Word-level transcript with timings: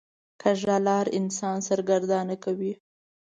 کوږه 0.41 0.75
لار 0.87 1.05
خلک 1.37 1.59
سرګردانه 1.67 2.35
کوي 2.43 2.73